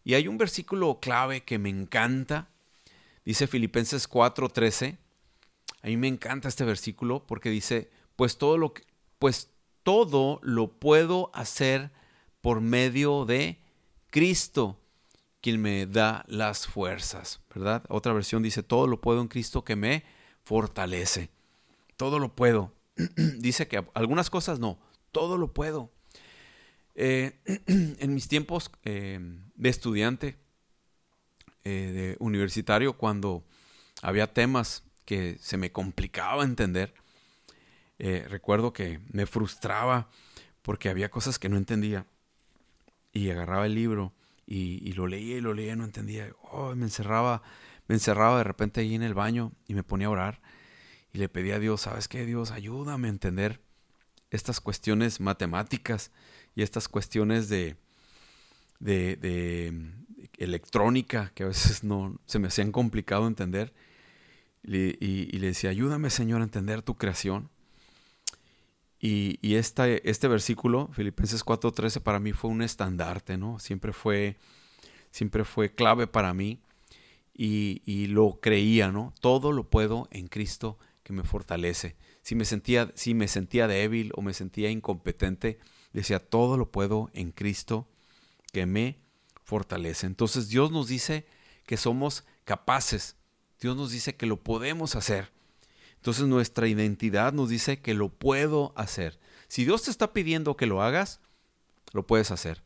[0.04, 2.48] Y hay un versículo clave que me encanta
[3.26, 4.98] Dice Filipenses 4:13.
[5.84, 8.84] A mí me encanta este versículo porque dice, pues todo lo que,
[9.20, 9.50] pues
[9.84, 11.92] todo lo puedo hacer
[12.42, 13.60] por medio de
[14.10, 14.80] Cristo,
[15.42, 17.84] quien me da las fuerzas, ¿verdad?
[17.90, 20.04] Otra versión dice, todo lo puedo en Cristo que me
[20.44, 21.30] fortalece.
[21.98, 22.74] Todo lo puedo.
[23.40, 24.80] dice que algunas cosas no,
[25.12, 25.92] todo lo puedo.
[26.96, 29.20] Eh, en mis tiempos eh,
[29.56, 30.38] de estudiante,
[31.64, 33.44] eh, de universitario cuando
[34.02, 36.94] había temas que se me complicaba entender.
[38.00, 40.10] Eh, recuerdo que me frustraba
[40.62, 42.06] porque había cosas que no entendía
[43.14, 44.14] y agarraba el libro
[44.46, 46.34] y, lo leía y lo leía y no entendía.
[46.52, 47.42] Oh, me encerraba,
[47.88, 50.42] me encerraba de repente ahí en el baño y me ponía a orar
[51.14, 52.26] y le pedía a Dios, ¿sabes qué?
[52.26, 53.62] Dios, ayúdame a entender
[54.30, 56.12] estas cuestiones matemáticas
[56.56, 57.76] y estas cuestiones de,
[58.80, 59.74] de,
[60.42, 63.74] electrónica que a veces no se me hacían complicado entender.
[64.64, 67.50] Y, le decía, ayúdame Señor a entender tu creación.
[69.00, 73.60] Y, este versículo, Filipenses 4:13, para mí fue un estandarte, ¿no?
[73.60, 74.38] Siempre fue,
[75.12, 76.60] siempre fue clave para mí
[77.34, 79.14] y, y, lo creía, ¿no?
[79.22, 81.96] Todo lo puedo en Cristo que me fortalece.
[82.22, 85.58] Si me, sentía, si me sentía débil o me sentía incompetente,
[85.94, 87.88] decía, todo lo puedo en Cristo
[88.54, 89.11] que me fortalece.
[90.04, 91.26] Entonces Dios nos dice
[91.66, 93.16] que somos capaces.
[93.60, 95.32] Dios nos dice que lo podemos hacer.
[95.96, 99.20] Entonces nuestra identidad nos dice que lo puedo hacer.
[99.48, 101.20] Si Dios te está pidiendo que lo hagas,
[101.92, 102.64] lo puedes hacer.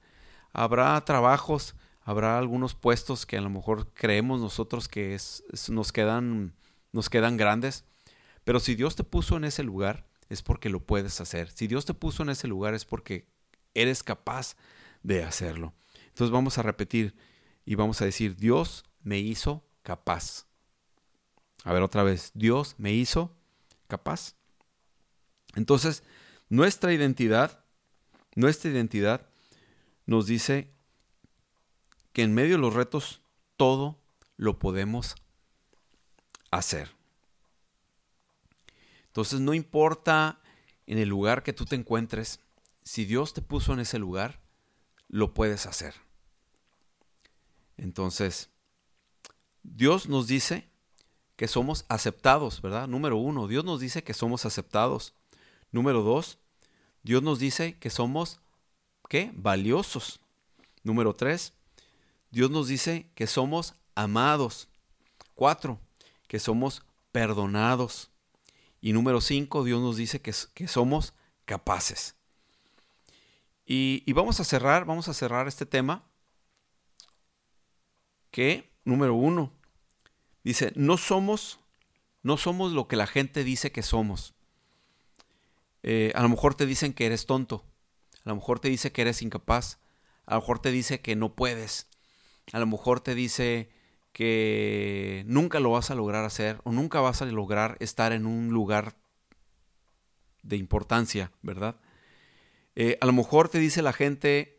[0.54, 6.54] Habrá trabajos, habrá algunos puestos que a lo mejor creemos nosotros que es, nos, quedan,
[6.94, 7.84] nos quedan grandes,
[8.46, 11.52] pero si Dios te puso en ese lugar, es porque lo puedes hacer.
[11.52, 13.28] Si Dios te puso en ese lugar, es porque
[13.74, 14.56] eres capaz
[15.04, 15.74] de hacerlo.
[16.16, 17.14] Entonces vamos a repetir
[17.66, 20.46] y vamos a decir, Dios me hizo capaz.
[21.66, 23.36] A ver otra vez, Dios me hizo
[23.90, 24.34] capaz.
[25.56, 26.04] Entonces,
[26.48, 27.66] nuestra identidad,
[28.34, 29.28] nuestra identidad
[30.06, 30.72] nos dice
[32.14, 33.20] que en medio de los retos
[33.58, 34.00] todo
[34.38, 35.16] lo podemos
[36.50, 36.92] hacer.
[39.08, 40.40] Entonces, no importa
[40.88, 42.40] en el lugar que tú te encuentres,
[42.86, 44.40] si Dios te puso en ese lugar,
[45.10, 46.05] lo puedes hacer.
[47.78, 48.50] Entonces,
[49.64, 50.68] Dios nos dice
[51.36, 52.88] que somos aceptados, ¿verdad?
[52.88, 55.14] Número uno, Dios nos dice que somos aceptados.
[55.72, 56.38] Número dos,
[57.04, 58.40] Dios nos dice que somos,
[59.10, 59.32] ¿qué?
[59.34, 60.20] Valiosos.
[60.84, 61.54] Número tres,
[62.32, 64.68] Dios nos dice que somos amados.
[65.34, 65.80] Cuatro,
[66.28, 68.10] que somos perdonados.
[68.80, 71.14] Y número cinco, Dios nos dice que, que somos
[71.46, 72.16] capaces.
[73.66, 76.04] Y, y, vamos a cerrar, vamos a cerrar este tema
[78.36, 79.54] que, número uno,
[80.44, 81.62] dice, no somos,
[82.22, 84.34] no somos lo que la gente dice que somos.
[85.84, 87.64] Eh, a lo mejor te dicen que eres tonto,
[88.26, 89.80] a lo mejor te dice que eres incapaz,
[90.26, 91.88] a lo mejor te dice que no puedes,
[92.52, 93.70] a lo mejor te dice
[94.12, 98.50] que nunca lo vas a lograr hacer o nunca vas a lograr estar en un
[98.50, 98.98] lugar
[100.44, 101.78] de importancia, ¿verdad?
[102.76, 104.55] Eh, a lo mejor te dice la gente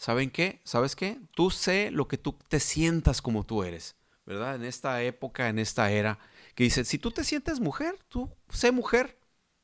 [0.00, 0.62] ¿saben qué?
[0.64, 1.20] ¿Sabes qué?
[1.32, 4.54] Tú sé lo que tú te sientas como tú eres, ¿verdad?
[4.54, 6.18] En esta época, en esta era,
[6.54, 9.18] que dice, si tú te sientes mujer, tú sé mujer,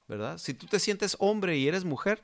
[0.06, 0.36] ¿verdad?
[0.36, 2.22] Si tú te sientes hombre y eres mujer,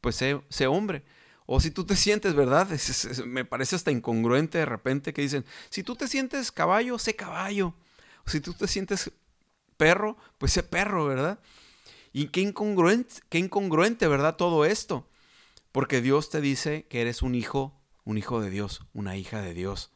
[0.00, 1.04] pues sé, sé hombre.
[1.44, 2.66] O si tú te sientes, ¿verdad?
[3.26, 7.74] me parece hasta incongruente de repente que dicen, si tú te sientes caballo, sé caballo.
[8.24, 9.12] Si tú te sientes
[9.76, 11.40] perro, pues sé perro, ¿verdad?
[12.14, 14.36] Y qué incongruente, qué incongruente, ¿verdad?
[14.36, 15.06] Todo esto.
[15.72, 19.54] Porque Dios te dice que eres un hijo, un hijo de Dios, una hija de
[19.54, 19.90] Dios.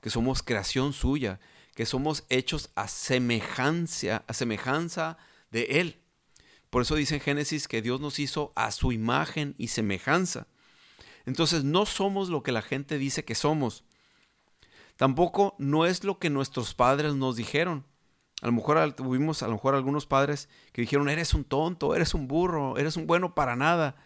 [0.00, 1.40] que somos creación suya,
[1.74, 5.16] que somos hechos a semejanza, a semejanza
[5.50, 6.02] de Él.
[6.68, 10.46] Por eso dice en Génesis que Dios nos hizo a su imagen y semejanza.
[11.24, 13.84] Entonces no somos lo que la gente dice que somos.
[14.96, 17.86] Tampoco no es lo que nuestros padres nos dijeron.
[18.42, 22.12] A lo mejor tuvimos a lo mejor algunos padres que dijeron, eres un tonto, eres
[22.12, 23.96] un burro, eres un bueno para nada.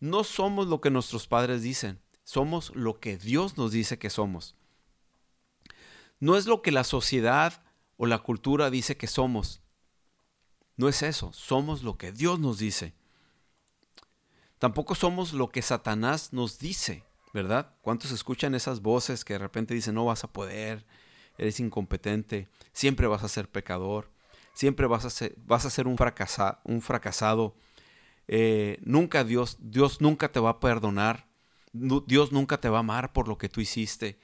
[0.00, 4.56] No somos lo que nuestros padres dicen, somos lo que Dios nos dice que somos.
[6.18, 7.62] No es lo que la sociedad
[7.96, 9.62] o la cultura dice que somos.
[10.76, 12.94] No es eso, somos lo que Dios nos dice.
[14.58, 17.74] Tampoco somos lo que Satanás nos dice, ¿verdad?
[17.82, 20.86] ¿Cuántos escuchan esas voces que de repente dicen no vas a poder,
[21.38, 24.10] eres incompetente, siempre vas a ser pecador,
[24.54, 25.96] siempre vas a ser, un,
[26.64, 27.54] un fracasado,
[28.28, 31.26] eh, nunca Dios, Dios nunca te va a perdonar,
[31.72, 34.18] Dios nunca te va a amar por lo que tú hiciste.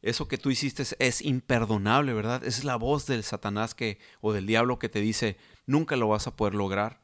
[0.00, 2.44] Eso que tú hiciste es, imperdonable, ¿verdad?
[2.44, 5.36] Es la voz del Satanás que, o del diablo que te dice,
[5.66, 7.00] nunca lo vas a poder lograr.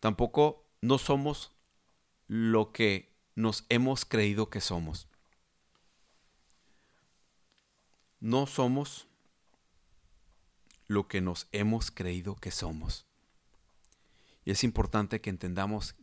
[0.00, 1.52] Tampoco no somos
[2.26, 5.08] lo que nos hemos creído que somos.
[8.20, 9.06] No somos
[10.86, 13.06] lo que nos hemos creído que somos.
[14.44, 15.94] Y es importante que entendamos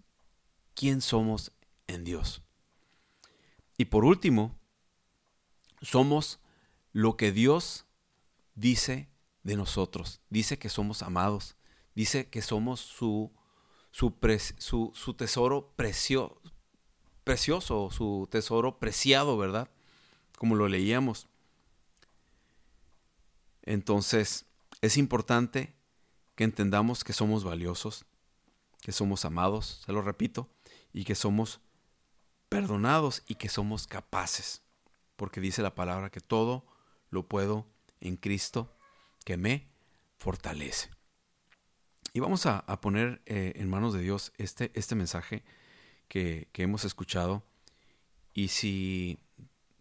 [0.76, 1.52] quién somos
[1.88, 2.42] en Dios.
[3.78, 4.56] Y por último,
[5.82, 6.40] somos
[6.92, 7.86] lo que Dios
[8.56, 9.10] dice
[9.44, 10.22] de nosotros.
[10.30, 11.56] Dice que somos amados.
[11.96, 13.32] Dice que somos su,
[13.92, 14.12] su,
[15.18, 16.42] tesoro precio,
[17.24, 19.70] precioso, su tesoro preciado, ¿verdad?
[20.38, 21.28] Como lo leíamos.
[23.64, 24.46] Entonces,
[24.82, 25.76] es importante
[26.36, 28.06] que entendamos que somos valiosos,
[28.82, 30.50] que somos amados, se lo repito,
[30.94, 31.62] y que somos
[32.48, 34.64] perdonados y que somos capaces,
[35.16, 36.66] porque dice la palabra que todo
[37.10, 37.68] lo puedo
[38.00, 38.76] en Cristo
[39.26, 39.70] que me
[40.18, 40.90] fortalece.
[42.14, 45.44] Y vamos a, poner eh, en manos de Dios este, este mensaje
[46.08, 47.44] que, que hemos escuchado.
[48.34, 49.20] Y si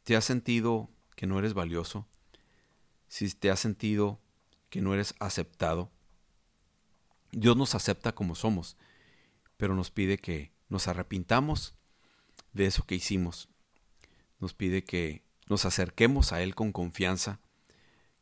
[0.05, 2.07] te has sentido que no eres valioso,
[3.09, 4.21] si te has sentido
[4.71, 5.91] que no eres aceptado,
[7.33, 8.77] Dios nos acepta como somos,
[9.57, 11.75] pero nos pide que nos arrepintamos
[12.53, 13.49] de eso que hicimos.
[14.39, 17.41] Nos pide que nos acerquemos a Él con confianza,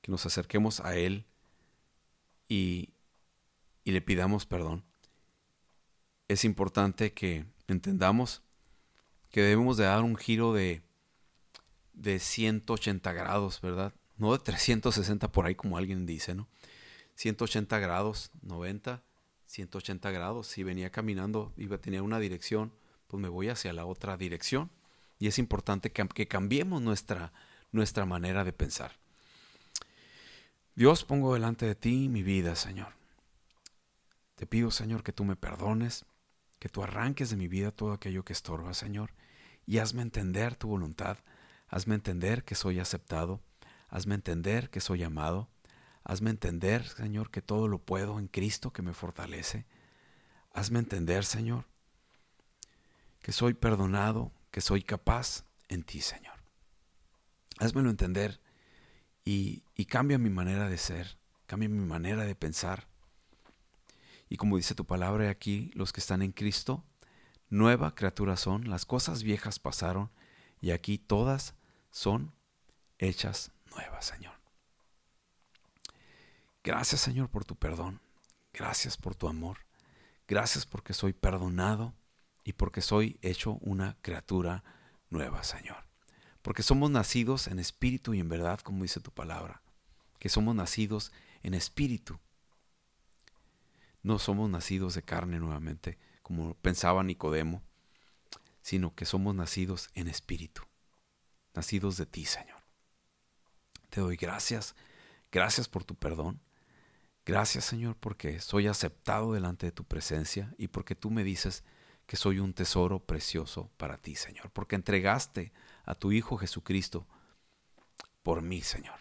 [0.01, 1.26] que nos acerquemos a Él
[2.49, 2.90] y,
[3.84, 4.84] y le pidamos perdón.
[6.28, 8.42] Es importante que entendamos
[9.30, 10.82] que debemos de dar un giro de,
[11.92, 13.92] de 180 grados, ¿verdad?
[14.17, 16.49] No de 360 por ahí como alguien dice, ¿no?
[17.17, 19.03] 180 grados, 90,
[19.47, 20.47] 180 grados.
[20.47, 22.73] Si venía caminando, iba, tenía una dirección,
[23.07, 24.71] pues me voy hacia la otra dirección.
[25.19, 27.33] Y es importante que, que cambiemos nuestra,
[27.73, 28.93] nuestra manera de pensar.
[30.75, 32.89] Dios, pongo delante de ti mi vida, Señor.
[34.35, 36.05] Te pido, Señor, que tú me perdones,
[36.59, 39.14] que tú arranques de mi vida todo aquello que estorba, Señor,
[39.67, 41.19] y hazme entender tu voluntad,
[41.69, 43.41] hazme entender que soy aceptado,
[43.89, 45.49] hazme entender que soy amado,
[46.05, 49.66] hazme entender, Señor, que todo lo puedo en Cristo que me fortalece,
[50.53, 51.64] hazme entender, Señor,
[53.20, 56.37] que soy perdonado, que soy capaz en ti, Señor.
[57.59, 58.41] Házmelo entender
[59.24, 62.87] y, y cambia mi manera de ser, cambia mi manera de pensar.
[64.28, 66.84] Y como dice tu palabra aquí, los que están en Cristo,
[67.49, 70.11] nueva criatura son, las cosas viejas pasaron
[70.61, 71.55] y aquí todas
[71.91, 72.32] son
[72.99, 74.35] hechas nuevas, Señor.
[76.64, 78.01] Gracias, Señor, por tu perdón.
[78.53, 79.59] Gracias por tu amor.
[80.27, 81.95] Gracias porque soy perdonado
[82.43, 84.64] y porque soy hecho una criatura
[85.11, 85.85] nueva, Señor.
[86.43, 89.62] Porque somos nacidos en espíritu y en verdad, como dice tu palabra.
[90.18, 91.12] Que somos nacidos
[91.43, 92.18] en espíritu.
[94.03, 97.62] No somos nacidos de carne nuevamente, como pensaba Nicodemo,
[98.62, 100.62] sino que somos nacidos en espíritu.
[101.55, 102.56] Nacidos de ti, Señor.
[103.97, 104.74] Te doy gracias.
[105.32, 106.38] Gracias por tu perdón.
[107.24, 111.64] Gracias, Señor, porque soy aceptado delante de tu presencia y porque tú me dices,
[112.07, 115.51] que soy un tesoro precioso para ti, Señor, porque entregaste
[115.86, 117.07] a tu Hijo Jesucristo
[118.22, 119.01] por mí, Señor.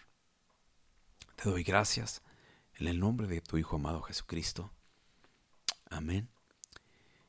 [1.34, 2.22] Te doy gracias
[2.76, 4.72] en el nombre de tu Hijo amado Jesucristo.
[5.90, 6.30] Amén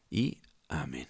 [0.09, 1.09] y amén.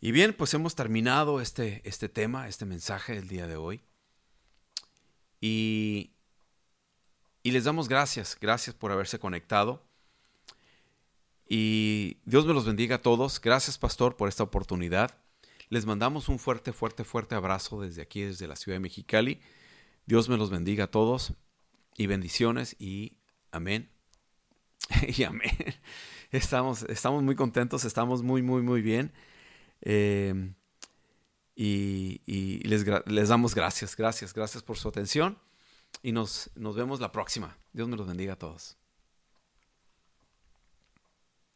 [0.00, 3.84] Y bien, pues hemos terminado este, este tema, este mensaje del día de hoy.
[5.40, 6.10] Y,
[7.42, 9.82] les damos gracias, gracias por haberse conectado.
[11.48, 13.40] Y Dios me los bendiga a todos.
[13.40, 15.16] Gracias, pastor, por esta oportunidad.
[15.68, 19.40] Les mandamos un fuerte, fuerte, fuerte abrazo desde aquí, desde la ciudad de Mexicali.
[20.06, 21.34] Dios me los bendiga a todos
[21.96, 23.16] y bendiciones y
[23.50, 23.90] amén.
[25.16, 25.56] y amén.
[26.30, 29.12] Estamos, estamos muy contentos, estamos muy, muy, muy bien.
[29.80, 30.52] Eh,
[31.62, 35.38] y, les, les, damos gracias, gracias, gracias por su atención.
[36.02, 37.58] Y nos, nos vemos la próxima.
[37.74, 38.78] Dios me los bendiga a todos.